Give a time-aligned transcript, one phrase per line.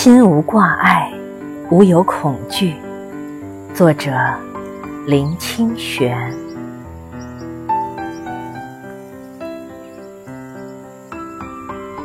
[0.00, 1.12] 心无挂碍，
[1.70, 2.72] 无有恐惧。
[3.74, 4.12] 作者：
[5.08, 6.32] 林清玄。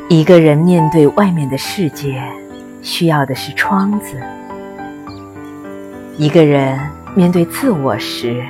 [0.09, 2.19] 一个人面对外面的世界，
[2.81, 4.17] 需要的是窗子；
[6.17, 6.79] 一个人
[7.13, 8.43] 面对自我时，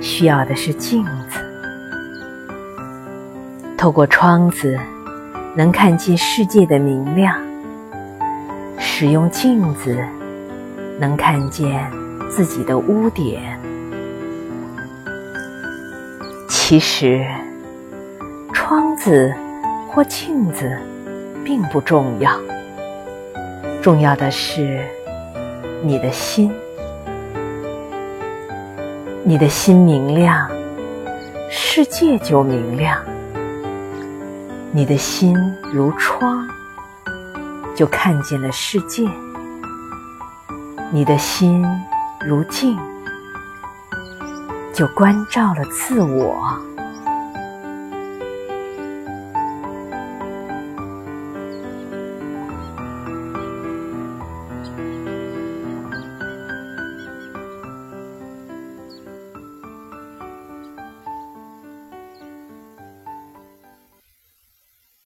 [0.00, 1.40] 需要的是镜子。
[3.76, 4.78] 透过窗子，
[5.56, 7.47] 能看见世界的明亮。
[9.00, 9.96] 使用镜子，
[10.98, 11.88] 能看见
[12.28, 13.56] 自己的污点。
[16.48, 17.24] 其实，
[18.52, 19.32] 窗子
[19.88, 20.76] 或镜子
[21.44, 22.32] 并不重要，
[23.80, 24.80] 重要的是
[25.84, 26.50] 你的心。
[29.22, 30.50] 你的心明亮，
[31.48, 33.00] 世界就明亮。
[34.72, 35.36] 你的心
[35.72, 36.48] 如窗。
[37.78, 39.08] 就看见了世界，
[40.90, 41.64] 你的心
[42.26, 42.76] 如镜，
[44.74, 46.60] 就关照了自我。